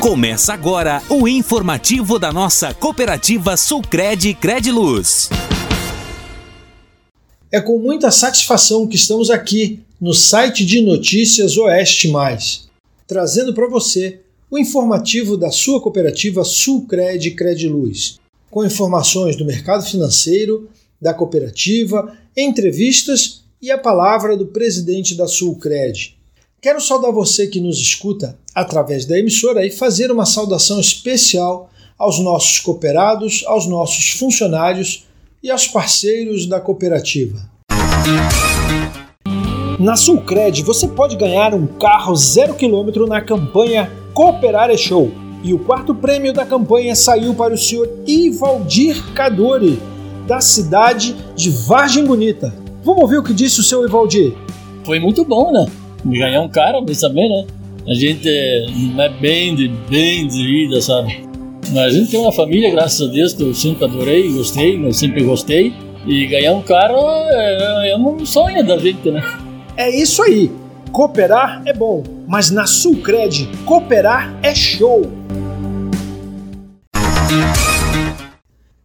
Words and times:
Começa 0.00 0.54
agora 0.54 1.02
o 1.10 1.26
informativo 1.26 2.20
da 2.20 2.32
nossa 2.32 2.72
cooperativa 2.72 3.56
Sulcred 3.56 4.32
Crediluz. 4.34 5.28
É 7.50 7.60
com 7.60 7.80
muita 7.80 8.12
satisfação 8.12 8.86
que 8.86 8.94
estamos 8.94 9.28
aqui 9.28 9.80
no 10.00 10.14
site 10.14 10.64
de 10.64 10.80
notícias 10.80 11.56
Oeste 11.56 12.06
Mais, 12.06 12.68
trazendo 13.08 13.52
para 13.52 13.66
você 13.66 14.20
o 14.48 14.56
informativo 14.56 15.36
da 15.36 15.50
sua 15.50 15.80
cooperativa 15.80 16.44
Sulcred 16.44 17.32
Crediluz, 17.32 18.20
com 18.52 18.64
informações 18.64 19.34
do 19.34 19.44
mercado 19.44 19.84
financeiro, 19.84 20.70
da 21.02 21.12
cooperativa, 21.12 22.16
entrevistas 22.36 23.42
e 23.60 23.68
a 23.68 23.76
palavra 23.76 24.36
do 24.36 24.46
presidente 24.46 25.16
da 25.16 25.26
Sulcred, 25.26 26.16
Quero 26.60 26.80
saudar 26.80 27.12
você 27.12 27.46
que 27.46 27.60
nos 27.60 27.78
escuta 27.78 28.36
através 28.60 29.04
da 29.06 29.18
emissora 29.18 29.64
e 29.64 29.70
fazer 29.70 30.10
uma 30.10 30.26
saudação 30.26 30.80
especial 30.80 31.70
aos 31.96 32.18
nossos 32.18 32.58
cooperados, 32.58 33.44
aos 33.46 33.66
nossos 33.66 34.10
funcionários 34.10 35.06
e 35.42 35.50
aos 35.50 35.66
parceiros 35.66 36.46
da 36.46 36.60
cooperativa. 36.60 37.38
Na 39.78 39.96
Sulcred 39.96 40.62
você 40.62 40.88
pode 40.88 41.16
ganhar 41.16 41.54
um 41.54 41.66
carro 41.66 42.14
zero 42.16 42.54
quilômetro 42.54 43.06
na 43.06 43.20
campanha 43.20 43.90
Cooperar 44.12 44.70
é 44.70 44.76
Show. 44.76 45.12
E 45.44 45.54
o 45.54 45.58
quarto 45.60 45.94
prêmio 45.94 46.32
da 46.32 46.44
campanha 46.44 46.96
saiu 46.96 47.32
para 47.32 47.54
o 47.54 47.58
senhor 47.58 47.88
Ivaldir 48.04 49.12
Cadore, 49.14 49.78
da 50.26 50.40
cidade 50.40 51.14
de 51.36 51.48
Vargem 51.48 52.04
Bonita. 52.04 52.52
Vamos 52.82 53.02
ouvir 53.02 53.18
o 53.18 53.22
que 53.22 53.32
disse 53.32 53.60
o 53.60 53.62
seu 53.62 53.84
Ivaldir? 53.84 54.34
Foi 54.84 54.98
muito 54.98 55.24
bom, 55.24 55.52
né? 55.52 55.66
ganhar 56.04 56.40
um 56.40 56.48
cara, 56.48 56.80
mas 56.80 57.00
também, 57.00 57.28
né? 57.28 57.46
A 57.88 57.94
gente 57.94 58.28
não 58.94 59.02
é 59.02 59.08
bem 59.08 59.56
de, 59.56 59.66
bem 59.88 60.28
de 60.28 60.46
vida, 60.46 60.78
sabe? 60.82 61.26
Mas 61.72 61.78
a 61.78 61.90
gente 61.90 62.10
tem 62.10 62.20
uma 62.20 62.30
família, 62.30 62.70
graças 62.70 63.08
a 63.08 63.10
Deus, 63.10 63.32
que 63.32 63.42
eu 63.42 63.54
sempre 63.54 63.82
adorei, 63.86 64.30
gostei, 64.30 64.84
eu 64.84 64.92
sempre 64.92 65.24
gostei. 65.24 65.72
E 66.06 66.26
ganhar 66.26 66.52
um 66.52 66.60
cara 66.60 66.92
é, 66.94 67.92
é 67.92 67.96
um 67.96 68.26
sonho 68.26 68.62
da 68.66 68.76
gente, 68.76 69.10
né? 69.10 69.22
É 69.74 69.88
isso 69.88 70.22
aí. 70.22 70.50
Cooperar 70.92 71.62
é 71.64 71.72
bom, 71.72 72.02
mas 72.26 72.50
na 72.50 72.66
Sulcred, 72.66 73.48
cooperar 73.64 74.38
é 74.42 74.54
show. 74.54 75.10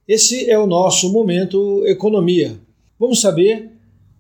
Esse 0.07 0.49
é 0.49 0.57
o 0.57 0.65
nosso 0.65 1.11
momento 1.11 1.83
economia. 1.85 2.53
Vamos 2.97 3.19
saber 3.19 3.69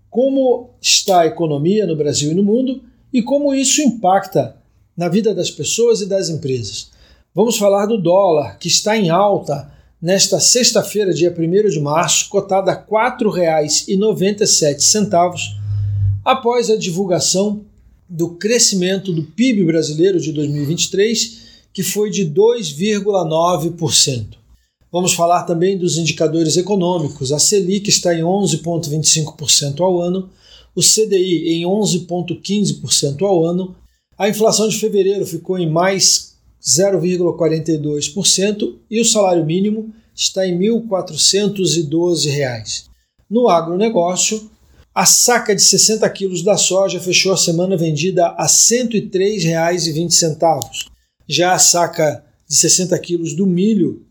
como 0.09 0.71
está 0.81 1.21
a 1.21 1.27
economia 1.27 1.87
no 1.87 1.95
Brasil 1.95 2.33
e 2.33 2.35
no 2.35 2.43
mundo 2.43 2.83
e 3.13 3.21
como 3.21 3.55
isso 3.55 3.81
impacta 3.81 4.61
na 4.95 5.09
vida 5.09 5.33
das 5.33 5.49
pessoas 5.51 6.01
e 6.01 6.05
das 6.05 6.29
empresas. 6.29 6.91
Vamos 7.33 7.57
falar 7.57 7.87
do 7.87 7.97
dólar, 7.97 8.59
que 8.59 8.67
está 8.67 8.95
em 8.95 9.09
alta 9.09 9.73
nesta 10.01 10.39
sexta-feira, 10.39 11.13
dia 11.13 11.35
1 11.35 11.69
de 11.69 11.79
março, 11.79 12.29
cotada 12.29 12.71
a 12.71 12.75
R$ 12.75 12.83
4,97, 12.89 15.55
após 16.23 16.69
a 16.69 16.75
divulgação 16.75 17.65
do 18.07 18.35
crescimento 18.35 19.11
do 19.11 19.23
PIB 19.23 19.65
brasileiro 19.65 20.19
de 20.19 20.31
2023, 20.31 21.41
que 21.73 21.81
foi 21.81 22.11
de 22.11 22.23
2,9%. 22.25 24.37
Vamos 24.91 25.13
falar 25.13 25.41
também 25.43 25.75
dos 25.75 25.97
indicadores 25.97 26.55
econômicos. 26.55 27.31
A 27.31 27.39
Selic 27.39 27.89
está 27.89 28.13
em 28.13 28.21
11,25% 28.21 29.81
ao 29.81 29.99
ano, 29.99 30.29
o 30.75 30.81
CDI 30.81 31.55
em 31.55 31.63
11,15% 31.63 33.23
ao 33.23 33.43
ano, 33.43 33.75
a 34.17 34.27
inflação 34.29 34.67
de 34.67 34.79
fevereiro 34.79 35.25
ficou 35.25 35.57
em 35.57 35.69
mais 35.69 36.33
0,42% 36.63 38.75
e 38.89 39.01
o 39.01 39.05
salário 39.05 39.45
mínimo 39.45 39.93
está 40.15 40.47
em 40.47 40.57
R$ 40.57 40.69
1.412. 40.69 42.85
No 43.29 43.49
agronegócio, 43.49 44.49
a 44.93 45.05
saca 45.05 45.55
de 45.55 45.61
60 45.61 46.09
quilos 46.11 46.43
da 46.43 46.55
soja 46.55 46.99
fechou 46.99 47.33
a 47.33 47.37
semana 47.37 47.75
vendida 47.75 48.27
a 48.27 48.43
R$ 48.43 48.49
103,20. 48.49 50.85
Já 51.27 51.53
a 51.53 51.59
saca 51.59 52.23
de 52.47 52.55
60 52.55 52.99
quilos 52.99 53.33
do 53.33 53.47
milho 53.47 54.05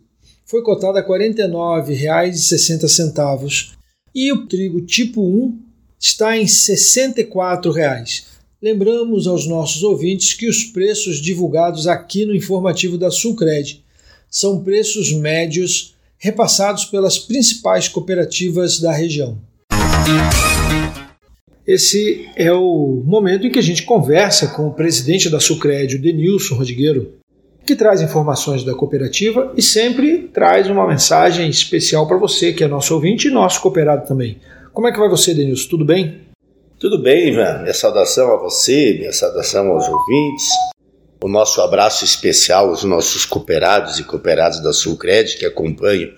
foi 0.44 0.62
cotada 0.62 0.98
a 0.98 1.02
R$ 1.02 1.08
49,60 1.08 3.76
e 4.14 4.30
o 4.32 4.46
trigo 4.46 4.82
tipo 4.82 5.22
1 5.22 5.58
está 5.98 6.36
em 6.36 6.42
R$ 6.42 6.48
64. 6.48 7.72
Lembramos 8.62 9.26
aos 9.26 9.44
nossos 9.44 9.82
ouvintes 9.82 10.34
que 10.34 10.48
os 10.48 10.62
preços 10.62 11.20
divulgados 11.20 11.88
aqui 11.88 12.24
no 12.24 12.32
informativo 12.32 12.96
da 12.96 13.10
Sulcred 13.10 13.82
são 14.30 14.62
preços 14.62 15.12
médios 15.12 15.96
repassados 16.16 16.84
pelas 16.84 17.18
principais 17.18 17.88
cooperativas 17.88 18.78
da 18.78 18.92
região. 18.92 19.36
Esse 21.66 22.28
é 22.36 22.52
o 22.52 23.02
momento 23.04 23.48
em 23.48 23.50
que 23.50 23.58
a 23.58 23.62
gente 23.62 23.82
conversa 23.82 24.46
com 24.46 24.68
o 24.68 24.72
presidente 24.72 25.28
da 25.28 25.40
Sulcred, 25.40 25.96
o 25.96 26.00
Denilson 26.00 26.54
Rodrigueiro, 26.54 27.14
que 27.66 27.74
traz 27.74 28.00
informações 28.00 28.62
da 28.62 28.74
cooperativa 28.74 29.52
e 29.56 29.62
sempre 29.62 30.30
traz 30.32 30.70
uma 30.70 30.86
mensagem 30.86 31.50
especial 31.50 32.06
para 32.06 32.16
você, 32.16 32.52
que 32.52 32.62
é 32.62 32.68
nosso 32.68 32.94
ouvinte 32.94 33.26
e 33.26 33.30
nosso 33.32 33.60
cooperado 33.60 34.06
também. 34.06 34.38
Como 34.72 34.86
é 34.86 34.92
que 34.92 35.00
vai 35.00 35.08
você, 35.08 35.34
Denilson? 35.34 35.68
Tudo 35.68 35.84
bem? 35.84 36.31
Tudo 36.82 36.98
bem, 36.98 37.28
Ivan. 37.28 37.60
Minha 37.60 37.75
saudação 37.75 38.34
a 38.34 38.37
você, 38.37 38.94
minha 38.94 39.12
saudação 39.12 39.69
aos 39.69 39.88
ouvintes, 39.88 40.48
o 41.22 41.28
nosso 41.28 41.60
abraço 41.60 42.04
especial 42.04 42.70
aos 42.70 42.82
nossos 42.82 43.25
cooperados 43.25 44.00
e 44.00 44.03
cooperadas 44.03 44.60
da 44.60 44.72
Sulcred 44.72 45.37
que 45.38 45.47
acompanham 45.47 46.10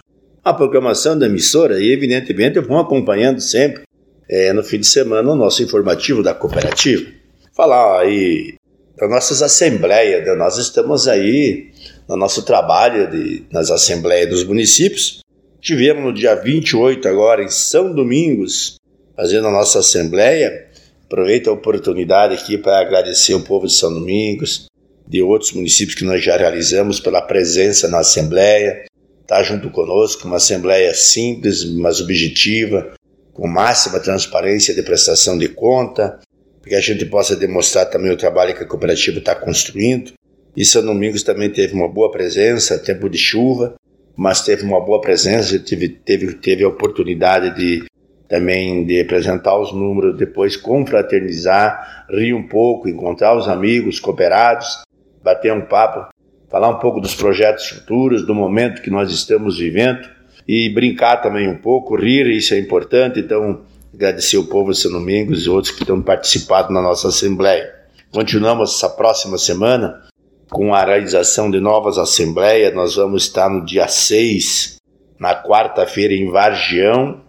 a 0.43 0.55
programação 0.55 1.19
da 1.19 1.27
emissora 1.27 1.79
e, 1.79 1.93
evidentemente, 1.93 2.59
vão 2.61 2.79
acompanhando 2.79 3.43
sempre 3.43 3.83
é, 4.27 4.55
no 4.55 4.65
fim 4.65 4.81
de 4.81 4.87
semana 4.87 5.31
o 5.31 5.37
nosso 5.37 5.63
informativo 5.63 6.23
da 6.23 6.33
cooperativa. 6.33 7.11
Falar 7.55 8.01
aí 8.01 8.55
das 8.97 9.11
nossas 9.11 9.43
assembleias, 9.43 10.25
né? 10.25 10.35
nós 10.35 10.57
estamos 10.57 11.07
aí 11.07 11.73
no 12.09 12.17
nosso 12.17 12.43
trabalho 12.43 13.11
de, 13.11 13.45
nas 13.53 13.71
assembleias 13.71 14.31
dos 14.31 14.45
municípios 14.45 15.23
Tivemos 15.65 16.05
no 16.05 16.13
dia 16.13 16.35
28 16.35 17.09
agora 17.09 17.43
em 17.43 17.49
São 17.49 17.95
Domingos, 17.95 18.77
fazendo 19.17 19.49
a 19.49 19.51
nossa 19.51 19.81
assembleia. 19.81 20.67
Aproveito 21.07 21.49
a 21.49 21.53
oportunidade 21.53 22.35
aqui 22.35 22.59
para 22.59 22.81
agradecer 22.81 23.35
o 23.35 23.45
povo 23.45 23.67
de 23.67 23.73
São 23.73 23.93
Domingos, 23.93 24.67
de 25.07 25.23
outros 25.23 25.53
municípios 25.53 25.95
que 25.97 26.05
nós 26.05 26.23
já 26.25 26.37
realizamos 26.37 26.99
pela 26.99 27.23
presença 27.23 27.89
na 27.89 28.01
assembleia. 28.01 28.85
Está 29.23 29.43
junto 29.43 29.71
conosco, 29.71 30.27
uma 30.27 30.37
assembleia 30.37 30.93
simples, 30.95 31.65
mas 31.65 32.01
objetiva, 32.01 32.95
com 33.33 33.47
máxima 33.47 34.01
transparência 34.01 34.75
de 34.75 34.83
prestação 34.83 35.39
de 35.39 35.49
conta, 35.49 36.19
para 36.61 36.71
que 36.71 36.75
a 36.75 36.81
gente 36.81 37.05
possa 37.07 37.37
demonstrar 37.37 37.87
também 37.87 38.11
o 38.11 38.17
trabalho 38.17 38.55
que 38.55 38.63
a 38.63 38.67
cooperativa 38.67 39.19
está 39.19 39.35
construindo. 39.35 40.13
E 40.57 40.65
São 40.65 40.85
Domingos 40.85 41.23
também 41.23 41.51
teve 41.51 41.75
uma 41.75 41.89
boa 41.89 42.11
presença, 42.11 42.79
tempo 42.79 43.09
de 43.09 43.19
chuva, 43.19 43.75
mas 44.17 44.43
teve 44.43 44.63
uma 44.63 44.81
boa 44.81 45.01
presença, 45.01 45.59
teve, 45.59 45.89
teve, 45.89 46.35
teve 46.35 46.65
a 46.65 46.69
oportunidade 46.69 47.57
de 47.57 47.85
também 48.29 48.85
de 48.85 49.01
apresentar 49.01 49.59
os 49.59 49.73
números, 49.73 50.17
depois 50.17 50.57
confraternizar, 50.57 52.07
rir 52.11 52.35
um 52.35 52.47
pouco, 52.47 52.89
encontrar 52.89 53.37
os 53.37 53.49
amigos, 53.49 54.01
cooperados, 54.01 54.83
bater 55.23 55.53
um 55.53 55.63
papo, 55.63 56.13
falar 56.51 56.69
um 56.69 56.79
pouco 56.79 57.01
dos 57.01 57.15
projetos 57.15 57.69
futuros, 57.69 58.27
do 58.27 58.35
momento 58.35 58.83
que 58.83 58.91
nós 58.91 59.11
estamos 59.11 59.59
vivendo 59.59 60.09
e 60.47 60.69
brincar 60.69 61.19
também 61.19 61.49
um 61.49 61.57
pouco, 61.57 61.97
rir, 61.97 62.27
isso 62.27 62.55
é 62.55 62.59
importante, 62.59 63.21
então 63.21 63.63
agradecer 63.93 64.37
o 64.37 64.47
povo 64.47 64.73
de 64.73 64.79
São 64.79 64.91
Domingos 64.91 65.47
e 65.47 65.51
outros 65.51 65.73
que 65.73 65.83
estão 65.83 66.03
participando 66.03 66.71
na 66.71 66.83
nossa 66.83 67.09
Assembleia. 67.09 67.73
Continuamos 68.13 68.75
essa 68.77 68.89
próxima 68.89 69.39
semana 69.39 70.03
com 70.51 70.75
a 70.75 70.85
realização 70.85 71.51
de 71.51 71.59
novas 71.59 71.99
assembleias. 71.99 72.75
Nós 72.75 72.95
vamos 72.95 73.25
estar 73.25 73.49
no 73.49 73.65
dia 73.65 73.89
6, 73.89 74.77
na 75.19 75.35
quarta-feira, 75.43 76.15
em 76.15 76.31
Vargião, 76.31 77.24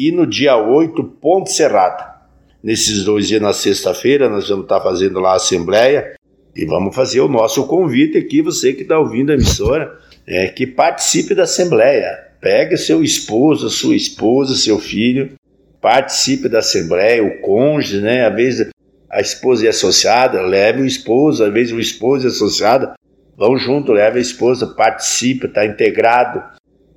e 0.00 0.10
no 0.10 0.26
dia 0.26 0.56
8, 0.56 1.04
Ponte 1.20 1.52
Serrata. 1.52 2.22
Nesses 2.64 3.04
dois 3.04 3.28
dias, 3.28 3.42
na 3.42 3.52
sexta-feira, 3.52 4.30
nós 4.30 4.48
vamos 4.48 4.64
estar 4.64 4.80
fazendo 4.80 5.20
lá 5.20 5.32
a 5.32 5.36
assembleia 5.36 6.14
e 6.56 6.64
vamos 6.64 6.94
fazer 6.94 7.20
o 7.20 7.28
nosso 7.28 7.66
convite 7.66 8.16
aqui, 8.16 8.40
você 8.40 8.72
que 8.72 8.80
está 8.80 8.98
ouvindo 8.98 9.30
a 9.30 9.34
emissora, 9.34 9.98
é, 10.26 10.48
que 10.48 10.66
participe 10.66 11.34
da 11.34 11.42
assembleia. 11.42 12.18
Pegue 12.40 12.78
seu 12.78 13.04
esposo, 13.04 13.68
sua 13.68 13.94
esposa, 13.94 14.54
seu 14.54 14.78
filho, 14.78 15.32
participe 15.82 16.48
da 16.48 16.60
assembleia, 16.60 17.22
o 17.22 17.42
cônjuge, 17.42 18.00
né? 18.00 18.26
Às 18.26 18.34
vezes 18.34 18.70
a 19.10 19.20
esposa 19.20 19.66
a 19.66 19.68
associada, 19.68 20.40
leve 20.40 20.80
o 20.80 20.86
esposo, 20.86 21.44
às 21.44 21.52
vezes 21.52 21.74
o 21.74 21.78
esposo 21.78 22.24
e 22.24 22.28
a 22.28 22.30
associada 22.30 22.94
vão 23.36 23.58
junto, 23.58 23.92
leve 23.92 24.18
a 24.18 24.22
esposa, 24.22 24.66
participa, 24.66 25.46
está 25.46 25.66
integrado. 25.66 26.42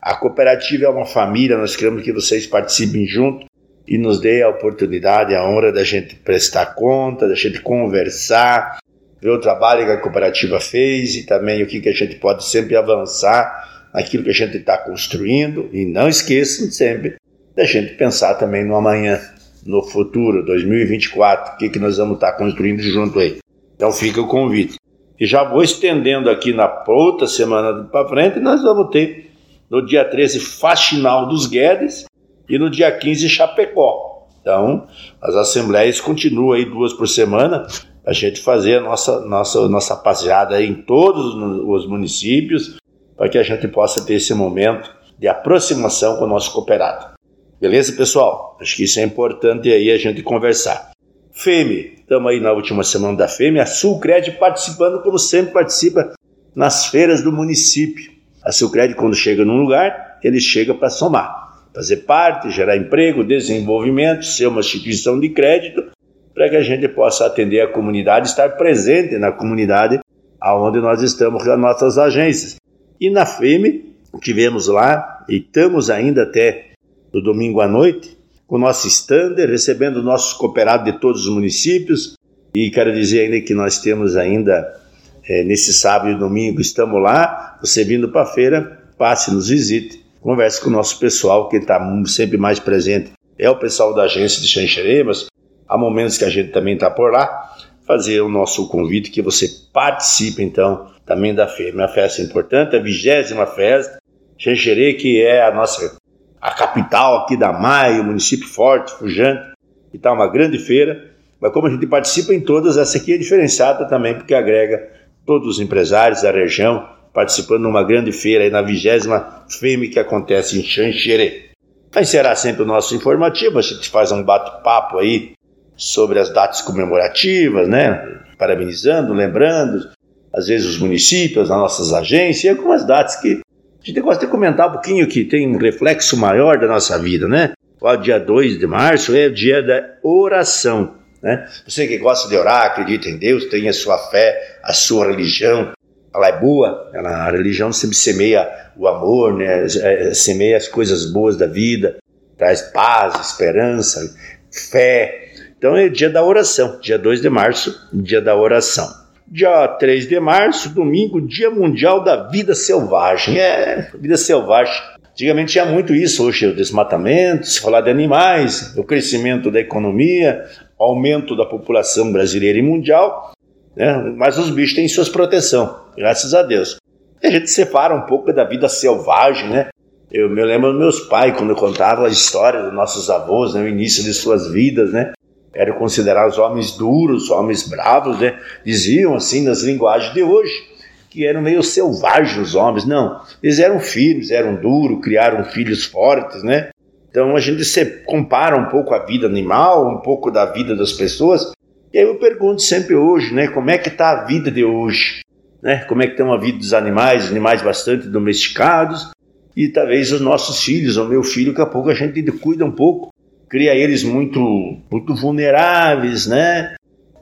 A 0.03 0.15
cooperativa 0.15 0.83
é 0.83 0.89
uma 0.89 1.05
família, 1.05 1.57
nós 1.57 1.77
queremos 1.77 2.03
que 2.03 2.11
vocês 2.11 2.45
participem 2.45 3.07
junto 3.07 3.45
e 3.87 3.97
nos 3.97 4.19
dê 4.19 4.41
a 4.41 4.49
oportunidade, 4.49 5.33
a 5.33 5.47
honra 5.47 5.71
da 5.71 5.85
gente 5.85 6.13
prestar 6.15 6.75
conta, 6.75 7.25
da 7.25 7.35
gente 7.35 7.61
conversar, 7.61 8.79
ver 9.21 9.29
o 9.29 9.39
trabalho 9.39 9.85
que 9.85 9.91
a 9.93 10.01
cooperativa 10.01 10.59
fez 10.59 11.15
e 11.15 11.25
também 11.25 11.63
o 11.63 11.67
que, 11.67 11.79
que 11.79 11.87
a 11.87 11.93
gente 11.93 12.15
pode 12.15 12.43
sempre 12.43 12.75
avançar 12.75 13.87
naquilo 13.93 14.25
que 14.25 14.31
a 14.31 14.33
gente 14.33 14.57
está 14.57 14.77
construindo. 14.77 15.69
E 15.71 15.85
não 15.85 16.09
esqueçam 16.09 16.69
sempre 16.69 17.15
da 17.55 17.63
gente 17.63 17.93
pensar 17.93 18.33
também 18.33 18.65
no 18.65 18.75
amanhã, 18.75 19.21
no 19.65 19.83
futuro, 19.83 20.43
2024, 20.43 21.53
o 21.53 21.57
que, 21.57 21.69
que 21.69 21.79
nós 21.79 21.95
vamos 21.95 22.15
estar 22.15 22.33
tá 22.33 22.37
construindo 22.37 22.81
junto 22.81 23.19
aí. 23.19 23.37
Então 23.73 23.89
fica 23.93 24.19
o 24.19 24.27
convite. 24.27 24.75
E 25.17 25.25
já 25.25 25.45
vou 25.45 25.63
estendendo 25.63 26.29
aqui 26.29 26.51
na 26.51 26.83
outra 26.89 27.25
semana 27.25 27.85
para 27.85 28.09
frente, 28.09 28.41
nós 28.41 28.61
vamos 28.61 28.89
ter 28.91 29.31
no 29.69 29.85
dia 29.85 30.03
13 30.05 30.39
Faxinal 30.39 31.27
dos 31.27 31.47
Guedes 31.47 32.05
e 32.49 32.57
no 32.57 32.69
dia 32.69 32.91
15 32.91 33.29
Chapecó. 33.29 34.27
Então, 34.41 34.87
as 35.21 35.35
assembleias 35.35 36.01
continuam 36.01 36.51
aí 36.51 36.65
duas 36.65 36.93
por 36.93 37.07
semana, 37.07 37.65
a 38.05 38.11
gente 38.11 38.41
fazer 38.41 38.79
a 38.79 38.81
nossa, 38.81 39.21
nossa, 39.21 39.69
nossa 39.69 39.95
passeada 39.95 40.61
em 40.61 40.73
todos 40.73 41.33
os 41.33 41.87
municípios, 41.87 42.77
para 43.15 43.29
que 43.29 43.37
a 43.37 43.43
gente 43.43 43.67
possa 43.69 44.05
ter 44.05 44.15
esse 44.15 44.33
momento 44.33 44.93
de 45.17 45.27
aproximação 45.27 46.17
com 46.17 46.25
o 46.25 46.27
nosso 46.27 46.51
cooperado. 46.51 47.13
Beleza, 47.61 47.93
pessoal? 47.93 48.57
Acho 48.59 48.75
que 48.75 48.83
isso 48.83 48.99
é 48.99 49.03
importante 49.03 49.71
aí 49.71 49.89
a 49.89 49.97
gente 49.97 50.21
conversar. 50.21 50.91
FEME, 51.31 51.95
estamos 51.99 52.29
aí 52.29 52.41
na 52.41 52.51
última 52.51 52.83
semana 52.83 53.15
da 53.15 53.27
FEME, 53.29 53.61
a 53.61 53.65
Sulcred 53.65 54.31
participando, 54.33 55.01
como 55.01 55.17
sempre 55.17 55.53
participa, 55.53 56.13
nas 56.53 56.87
feiras 56.87 57.23
do 57.23 57.31
município. 57.31 58.11
A 58.43 58.51
Sulcred, 58.51 58.95
quando 58.95 59.15
chega 59.15 59.45
num 59.45 59.57
lugar, 59.57 60.19
ele 60.23 60.39
chega 60.39 60.73
para 60.73 60.89
somar, 60.89 61.65
fazer 61.73 61.97
parte, 61.97 62.49
gerar 62.49 62.77
emprego, 62.77 63.23
desenvolvimento, 63.23 64.25
ser 64.25 64.47
uma 64.47 64.59
instituição 64.59 65.19
de 65.19 65.29
crédito 65.29 65.85
para 66.33 66.49
que 66.49 66.55
a 66.55 66.63
gente 66.63 66.87
possa 66.87 67.25
atender 67.25 67.61
a 67.61 67.67
comunidade, 67.67 68.27
estar 68.27 68.49
presente 68.49 69.17
na 69.17 69.31
comunidade 69.31 69.99
aonde 70.41 70.79
nós 70.79 71.01
estamos 71.01 71.43
com 71.43 71.51
as 71.51 71.59
nossas 71.59 71.97
agências. 71.97 72.57
E 72.99 73.09
na 73.09 73.25
FEME, 73.25 73.95
tivemos 74.21 74.67
lá 74.67 75.25
e 75.29 75.37
estamos 75.37 75.89
ainda 75.89 76.23
até 76.23 76.71
no 77.13 77.21
domingo 77.21 77.61
à 77.61 77.67
noite 77.67 78.17
com 78.45 78.57
o 78.57 78.59
nosso 78.59 78.87
stander, 78.87 79.49
recebendo 79.49 80.03
nossos 80.03 80.33
cooperados 80.33 80.85
de 80.85 80.99
todos 80.99 81.25
os 81.25 81.33
municípios. 81.33 82.17
E 82.53 82.69
quero 82.69 82.93
dizer 82.93 83.21
ainda 83.21 83.41
que 83.41 83.53
nós 83.53 83.79
temos 83.79 84.15
ainda 84.15 84.79
é, 85.27 85.43
nesse 85.43 85.73
sábado 85.73 86.11
e 86.11 86.17
domingo, 86.17 86.59
estamos 86.59 87.01
lá. 87.01 87.57
Você 87.61 87.83
vindo 87.83 88.09
para 88.09 88.23
a 88.23 88.25
feira, 88.25 88.83
passe, 88.97 89.33
nos 89.33 89.49
visite, 89.49 90.03
converse 90.21 90.61
com 90.61 90.69
o 90.69 90.73
nosso 90.73 90.99
pessoal 90.99 91.49
que 91.49 91.57
está 91.57 91.79
sempre 92.05 92.37
mais 92.37 92.59
presente. 92.59 93.11
É 93.37 93.49
o 93.49 93.57
pessoal 93.57 93.93
da 93.93 94.03
agência 94.03 94.41
de 94.41 94.47
Xanxerê, 94.47 95.03
mas 95.03 95.27
há 95.67 95.77
momentos 95.77 96.17
que 96.17 96.25
a 96.25 96.29
gente 96.29 96.51
também 96.51 96.75
está 96.75 96.89
por 96.89 97.11
lá, 97.11 97.51
fazer 97.85 98.21
o 98.21 98.29
nosso 98.29 98.67
convite 98.69 99.11
que 99.11 99.21
você 99.21 99.47
participe 99.71 100.43
então 100.43 100.91
também 101.05 101.33
da 101.33 101.47
feira. 101.47 101.75
Uma 101.75 101.87
festa 101.87 102.21
importante, 102.21 102.75
a 102.75 102.79
vigésima 102.79 103.45
festa, 103.45 103.99
Xanxerê, 104.37 104.93
que 104.93 105.21
é 105.21 105.45
a 105.45 105.53
nossa 105.53 105.97
a 106.39 106.51
capital 106.51 107.19
aqui 107.19 107.37
da 107.37 107.53
Maia, 107.53 108.03
município 108.03 108.47
forte, 108.47 108.91
fujante, 108.97 109.53
e 109.93 109.95
está 109.95 110.11
uma 110.11 110.27
grande 110.27 110.59
feira. 110.59 111.11
Mas 111.39 111.53
como 111.53 111.67
a 111.67 111.69
gente 111.69 111.87
participa 111.87 112.33
em 112.33 112.41
todas, 112.41 112.77
essa 112.77 112.97
aqui 112.97 113.13
é 113.13 113.17
diferenciada 113.17 113.87
também 113.87 114.13
porque 114.13 114.33
agrega 114.33 114.89
todos 115.25 115.47
os 115.47 115.59
empresários 115.59 116.21
da 116.21 116.31
região 116.31 116.87
participando 117.13 117.61
numa 117.61 117.83
grande 117.83 118.11
feira 118.11 118.43
aí 118.43 118.49
na 118.49 118.61
vigésima 118.61 119.45
FEME 119.59 119.89
que 119.89 119.99
acontece 119.99 120.59
em 120.59 120.63
Xanxerê. 120.63 121.51
Vai 121.91 122.03
encerrar 122.03 122.35
sempre 122.35 122.63
o 122.63 122.65
nosso 122.65 122.95
informativo, 122.95 123.59
a 123.59 123.61
gente 123.61 123.87
faz 123.89 124.11
um 124.11 124.23
bate-papo 124.23 124.97
aí 124.97 125.33
sobre 125.75 126.19
as 126.19 126.33
datas 126.33 126.61
comemorativas, 126.61 127.67
né? 127.67 128.21
Parabenizando, 128.37 129.13
lembrando, 129.13 129.89
às 130.33 130.47
vezes 130.47 130.67
os 130.67 130.79
municípios, 130.79 131.51
as 131.51 131.57
nossas 131.57 131.93
agências, 131.93 132.43
e 132.43 132.49
algumas 132.49 132.83
datas 132.83 133.15
que 133.17 133.41
a 133.83 133.85
gente 133.85 134.01
gosta 134.01 134.25
de 134.25 134.31
comentar 134.31 134.69
um 134.69 134.71
pouquinho 134.71 135.07
que 135.07 135.23
tem 135.23 135.47
um 135.47 135.57
reflexo 135.57 136.17
maior 136.17 136.57
da 136.57 136.67
nossa 136.67 136.97
vida, 136.97 137.27
né? 137.27 137.53
O 137.79 137.95
dia 137.97 138.17
2 138.17 138.57
de 138.57 138.65
março 138.65 139.15
é 139.15 139.27
o 139.27 139.33
dia 139.33 139.61
da 139.61 139.83
oração, 140.01 140.95
né? 141.23 141.47
Você 141.65 141.87
que 141.87 141.97
gosta 141.97 142.29
de 142.29 142.35
orar, 142.35 142.65
acredita 142.65 143.09
em 143.09 143.17
Deus, 143.17 143.45
tem 143.45 143.67
a 143.69 143.73
sua 143.73 143.97
fé, 144.09 144.59
a 144.61 144.73
sua 144.73 145.07
religião, 145.07 145.71
ela 146.13 146.27
é 146.27 146.39
boa, 146.39 146.91
ela, 146.93 147.09
a 147.09 147.31
religião 147.31 147.71
sempre 147.73 147.95
semeia 147.95 148.47
o 148.77 148.87
amor, 148.87 149.33
né? 149.33 149.65
É, 149.65 150.13
semeia 150.13 150.57
as 150.57 150.67
coisas 150.67 151.11
boas 151.11 151.37
da 151.37 151.47
vida, 151.47 151.97
traz 152.37 152.61
paz, 152.61 153.29
esperança, 153.29 154.15
fé, 154.51 155.23
então 155.63 155.77
é 155.77 155.87
dia 155.87 156.09
da 156.09 156.21
oração, 156.21 156.77
dia 156.81 156.99
2 156.99 157.21
de 157.21 157.29
março, 157.29 157.87
dia 157.93 158.19
da 158.19 158.35
oração. 158.35 158.85
Dia 159.25 159.65
3 159.65 160.09
de 160.09 160.19
março, 160.19 160.67
domingo, 160.67 161.25
Dia 161.25 161.49
Mundial 161.49 162.03
da 162.03 162.27
Vida 162.27 162.53
Selvagem. 162.53 163.39
É, 163.39 163.89
vida 163.97 164.17
selvagem. 164.17 164.75
Antigamente 165.13 165.53
tinha 165.53 165.65
muito 165.65 165.95
isso, 165.95 166.25
hoje 166.25 166.47
é 166.47 166.49
o 166.49 166.53
desmatamento, 166.53 167.47
se 167.47 167.61
falar 167.61 167.79
de 167.79 167.89
animais, 167.89 168.75
o 168.75 168.83
crescimento 168.83 169.49
da 169.49 169.61
economia, 169.61 170.43
aumento 170.83 171.35
da 171.35 171.45
população 171.45 172.11
brasileira 172.11 172.59
e 172.59 172.61
mundial, 172.61 173.33
né? 173.75 174.13
mas 174.15 174.37
os 174.37 174.49
bichos 174.49 174.75
têm 174.75 174.87
suas 174.87 175.09
proteção, 175.09 175.81
graças 175.97 176.33
a 176.33 176.43
Deus. 176.43 176.77
E 177.21 177.27
a 177.27 177.31
gente 177.31 177.49
separa 177.49 177.95
um 177.95 178.01
pouco 178.01 178.31
da 178.33 178.43
vida 178.43 178.67
selvagem, 178.67 179.49
né? 179.49 179.69
Eu 180.11 180.29
me 180.29 180.43
lembro 180.43 180.71
dos 180.71 180.79
meus 180.79 180.99
pais, 181.07 181.35
quando 181.35 181.51
eu 181.51 181.55
contava 181.55 182.05
a 182.05 182.09
história 182.09 182.61
dos 182.61 182.73
nossos 182.73 183.09
avós, 183.09 183.53
né? 183.53 183.63
o 183.63 183.67
início 183.67 184.03
de 184.03 184.13
suas 184.13 184.51
vidas, 184.51 184.91
né? 184.91 185.13
eram 185.53 185.75
considerados 185.75 186.37
homens 186.37 186.71
duros, 186.71 187.29
homens 187.29 187.67
bravos, 187.67 188.19
né? 188.19 188.39
Diziam 188.65 189.15
assim 189.15 189.43
nas 189.43 189.61
linguagens 189.61 190.13
de 190.13 190.21
hoje 190.23 190.73
que 191.13 191.27
eram 191.27 191.43
meio 191.43 191.61
selvagens 191.61 192.47
os 192.47 192.55
homens. 192.55 192.85
Não, 192.85 193.21
eles 193.41 193.59
eram 193.59 193.79
firmes, 193.79 194.31
eram 194.31 194.55
duros, 194.55 194.99
criaram 195.03 195.45
filhos 195.45 195.85
fortes, 195.85 196.41
né? 196.41 196.69
Então 197.13 197.35
a 197.35 197.39
gente 197.39 197.63
se 197.63 197.85
compara 198.05 198.57
um 198.57 198.65
pouco 198.65 198.91
a 198.91 199.05
vida 199.05 199.27
animal, 199.27 199.87
um 199.87 199.99
pouco 199.99 200.31
da 200.31 200.45
vida 200.45 200.75
das 200.75 200.91
pessoas. 200.91 201.53
E 201.93 201.99
aí 201.99 202.05
eu 202.05 202.15
pergunto 202.15 202.63
sempre 202.63 202.95
hoje, 202.95 203.31
né? 203.31 203.47
Como 203.49 203.69
é 203.69 203.77
que 203.77 203.89
está 203.89 204.09
a 204.09 204.25
vida 204.25 204.49
de 204.49 204.65
hoje? 204.65 205.21
Né? 205.61 205.85
Como 205.85 206.01
é 206.01 206.07
que 206.07 206.13
estão 206.13 206.33
a 206.33 206.37
vida 206.37 206.57
dos 206.57 206.73
animais, 206.73 207.29
animais 207.29 207.61
bastante 207.61 208.07
domesticados, 208.07 209.11
e 209.55 209.69
talvez 209.69 210.11
os 210.11 210.19
nossos 210.19 210.63
filhos, 210.63 210.97
o 210.97 211.07
meu 211.07 211.21
filho, 211.21 211.51
daqui 211.51 211.61
a 211.61 211.71
pouco 211.71 211.89
a 211.89 211.93
gente 211.93 212.21
cuida 212.31 212.65
um 212.65 212.71
pouco 212.71 213.13
cria 213.53 213.75
eles 213.75 214.03
muito, 214.03 214.79
muito 214.89 215.13
vulneráveis, 215.13 216.25
né? 216.25 216.73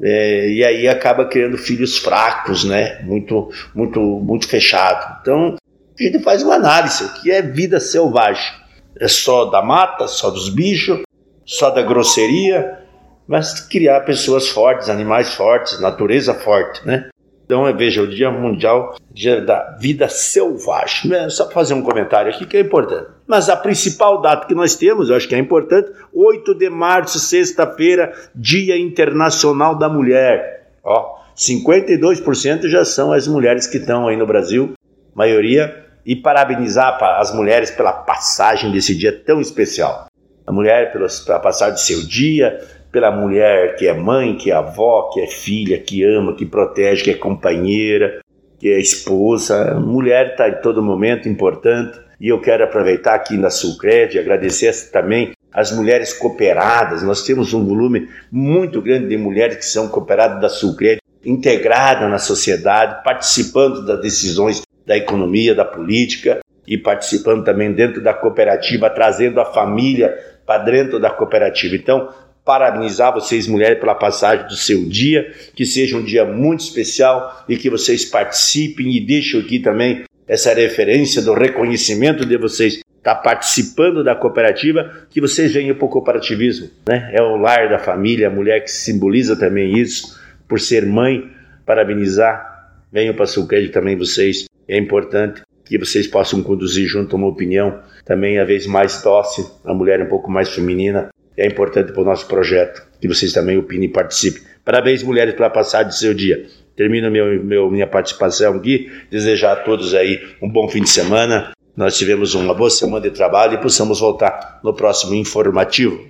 É, 0.01 0.49
e 0.49 0.63
aí 0.63 0.87
acaba 0.87 1.25
criando 1.25 1.57
filhos 1.57 1.97
fracos, 1.97 2.63
né? 2.63 3.01
Muito, 3.03 3.49
muito, 3.75 3.99
muito 3.99 4.47
fechado. 4.47 5.17
Então 5.21 5.57
a 5.99 6.01
gente 6.01 6.19
faz 6.19 6.41
uma 6.41 6.55
análise: 6.55 7.03
o 7.03 7.13
que 7.15 7.29
é 7.29 7.41
vida 7.41 7.81
selvagem? 7.81 8.60
É 9.01 9.07
só 9.07 9.45
da 9.45 9.63
mata, 9.63 10.07
só 10.07 10.29
dos 10.29 10.47
bichos, 10.47 11.01
só 11.43 11.71
da 11.71 11.81
grosseria, 11.81 12.79
mas 13.27 13.59
criar 13.59 14.01
pessoas 14.01 14.47
fortes, 14.47 14.89
animais 14.89 15.33
fortes, 15.33 15.81
natureza 15.81 16.35
forte, 16.35 16.85
né? 16.85 17.09
Então, 17.43 17.67
é, 17.67 17.73
veja, 17.73 18.01
o 18.01 18.07
Dia 18.07 18.31
Mundial 18.31 18.95
Dia 19.11 19.41
da 19.41 19.75
Vida 19.79 20.07
Selvagem. 20.07 21.13
É 21.13 21.29
só 21.29 21.49
fazer 21.49 21.73
um 21.73 21.81
comentário 21.81 22.31
aqui 22.31 22.45
que 22.45 22.55
é 22.55 22.61
importante. 22.61 23.09
Mas 23.27 23.49
a 23.49 23.57
principal 23.57 24.21
data 24.21 24.47
que 24.47 24.55
nós 24.55 24.75
temos, 24.75 25.09
eu 25.09 25.15
acho 25.15 25.27
que 25.27 25.35
é 25.35 25.39
importante, 25.39 25.91
8 26.13 26.53
de 26.55 26.69
março, 26.69 27.19
sexta-feira, 27.19 28.13
Dia 28.35 28.77
Internacional 28.77 29.75
da 29.75 29.89
Mulher. 29.89 30.71
Ó, 30.83 31.17
52% 31.35 32.67
já 32.69 32.85
são 32.85 33.11
as 33.11 33.27
mulheres 33.27 33.67
que 33.67 33.77
estão 33.77 34.07
aí 34.07 34.15
no 34.15 34.27
Brasil, 34.27 34.73
maioria, 35.13 35.87
e 36.05 36.15
parabenizar 36.15 37.01
as 37.19 37.33
mulheres 37.33 37.71
pela 37.71 37.93
passagem 37.93 38.71
desse 38.71 38.95
dia 38.95 39.11
tão 39.11 39.39
especial. 39.39 40.07
A 40.45 40.51
mulher 40.51 40.91
pela 40.91 41.39
passagem 41.39 41.75
do 41.75 41.79
seu 41.79 42.05
dia, 42.05 42.59
pela 42.91 43.11
mulher 43.11 43.75
que 43.75 43.87
é 43.87 43.93
mãe, 43.93 44.35
que 44.35 44.51
é 44.51 44.53
avó, 44.53 45.09
que 45.13 45.21
é 45.21 45.27
filha, 45.27 45.79
que 45.79 46.03
ama, 46.03 46.35
que 46.35 46.45
protege, 46.45 47.03
que 47.03 47.11
é 47.11 47.15
companheira, 47.15 48.19
que 48.59 48.69
é 48.69 48.79
esposa. 48.79 49.71
A 49.71 49.79
mulher 49.79 50.31
está 50.31 50.49
em 50.49 50.61
todo 50.61 50.83
momento 50.83 51.29
importante. 51.29 51.99
E 52.19 52.27
eu 52.27 52.39
quero 52.39 52.63
aproveitar 52.63 53.15
aqui 53.15 53.37
na 53.37 53.49
Sulcred 53.49 54.15
e 54.15 54.19
agradecer 54.19 54.73
também 54.91 55.31
as 55.51 55.71
mulheres 55.71 56.13
cooperadas. 56.13 57.01
Nós 57.01 57.23
temos 57.23 57.53
um 57.53 57.65
volume 57.65 58.07
muito 58.31 58.81
grande 58.81 59.07
de 59.07 59.17
mulheres 59.17 59.57
que 59.57 59.65
são 59.65 59.87
cooperadas 59.87 60.39
da 60.39 60.49
Sulcred, 60.49 61.01
integradas 61.25 62.09
na 62.09 62.19
sociedade, 62.19 63.03
participando 63.03 63.85
das 63.85 64.01
decisões 64.01 64.61
da 64.85 64.97
economia, 64.97 65.55
da 65.55 65.65
política 65.65 66.39
e 66.67 66.77
participando 66.77 67.43
também 67.43 67.71
dentro 67.71 68.01
da 68.01 68.13
cooperativa, 68.13 68.89
trazendo 68.89 69.39
a 69.39 69.45
família 69.45 70.17
para 70.45 70.63
dentro 70.63 70.99
da 70.99 71.09
cooperativa. 71.09 71.75
Então, 71.75 72.09
parabenizar 72.43 73.13
vocês, 73.13 73.47
mulheres, 73.47 73.79
pela 73.79 73.95
passagem 73.95 74.47
do 74.47 74.55
seu 74.55 74.85
dia, 74.85 75.31
que 75.55 75.65
seja 75.65 75.97
um 75.97 76.03
dia 76.03 76.25
muito 76.25 76.61
especial 76.61 77.45
e 77.47 77.55
que 77.57 77.69
vocês 77.69 78.05
participem 78.05 78.95
e 78.95 78.99
deixo 78.99 79.39
aqui 79.39 79.59
também 79.59 80.03
essa 80.27 80.53
referência 80.53 81.21
do 81.21 81.33
reconhecimento 81.33 82.25
de 82.25 82.37
vocês 82.37 82.75
estar 82.75 83.15
tá 83.15 83.21
participando 83.21 84.03
da 84.03 84.15
cooperativa, 84.15 85.07
que 85.09 85.19
vocês 85.19 85.53
venham 85.53 85.75
para 85.75 85.85
o 85.85 85.89
cooperativismo, 85.89 86.69
né? 86.87 87.11
É 87.13 87.21
o 87.21 87.35
lar 87.35 87.69
da 87.69 87.79
família, 87.79 88.27
a 88.27 88.31
mulher 88.31 88.63
que 88.63 88.71
simboliza 88.71 89.35
também 89.35 89.77
isso, 89.77 90.19
por 90.47 90.59
ser 90.59 90.85
mãe, 90.85 91.29
parabenizar. 91.65 92.49
Venham 92.91 93.13
para 93.13 93.23
a 93.23 93.27
Sulcred 93.27 93.69
também 93.69 93.97
vocês. 93.97 94.45
É 94.71 94.77
importante 94.77 95.41
que 95.65 95.77
vocês 95.77 96.07
possam 96.07 96.41
conduzir 96.41 96.87
junto 96.87 97.17
uma 97.17 97.27
opinião 97.27 97.81
também 98.05 98.39
a 98.39 98.45
vez 98.45 98.65
mais 98.65 99.01
dócil, 99.01 99.45
a 99.65 99.73
mulher 99.73 100.01
um 100.01 100.07
pouco 100.07 100.31
mais 100.31 100.47
feminina. 100.49 101.09
É 101.35 101.45
importante 101.45 101.91
para 101.91 102.01
o 102.01 102.05
nosso 102.05 102.25
projeto 102.25 102.81
que 103.01 103.05
vocês 103.05 103.33
também 103.33 103.57
opinem 103.57 103.89
e 103.89 103.91
participem. 103.91 104.43
Parabéns, 104.63 105.03
mulheres, 105.03 105.33
pela 105.33 105.49
passagem 105.49 105.89
do 105.89 105.93
seu 105.93 106.13
dia. 106.13 106.47
Termino 106.73 107.11
meu, 107.11 107.43
meu, 107.43 107.69
minha 107.69 107.85
participação 107.85 108.53
aqui. 108.53 108.89
Desejar 109.09 109.51
a 109.51 109.55
todos 109.57 109.93
aí 109.93 110.21
um 110.41 110.49
bom 110.49 110.69
fim 110.69 110.81
de 110.81 110.89
semana. 110.89 111.51
Nós 111.75 111.97
tivemos 111.97 112.33
uma 112.33 112.53
boa 112.53 112.69
semana 112.69 113.09
de 113.09 113.11
trabalho 113.13 113.55
e 113.55 113.61
possamos 113.61 113.99
voltar 113.99 114.61
no 114.63 114.73
próximo 114.73 115.13
informativo. 115.15 116.01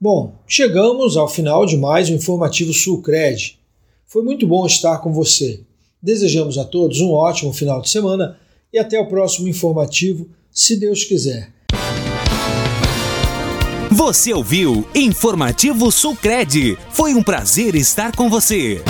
Bom, 0.00 0.40
chegamos 0.46 1.18
ao 1.18 1.28
final 1.28 1.66
de 1.66 1.76
mais 1.76 2.08
um 2.08 2.14
informativo 2.14 2.72
Sulcred. 2.72 3.58
Foi 4.06 4.22
muito 4.22 4.46
bom 4.46 4.64
estar 4.64 5.00
com 5.02 5.12
você. 5.12 5.60
Desejamos 6.02 6.56
a 6.58 6.64
todos 6.64 7.00
um 7.00 7.10
ótimo 7.10 7.52
final 7.52 7.82
de 7.82 7.90
semana 7.90 8.38
e 8.72 8.78
até 8.78 8.98
o 8.98 9.06
próximo 9.06 9.48
informativo, 9.48 10.28
se 10.50 10.76
Deus 10.76 11.04
quiser. 11.04 11.52
Você 13.90 14.32
ouviu 14.32 14.86
Informativo 14.94 15.90
Sulcred. 15.90 16.78
Foi 16.90 17.12
um 17.12 17.22
prazer 17.22 17.74
estar 17.74 18.14
com 18.14 18.30
você. 18.30 18.82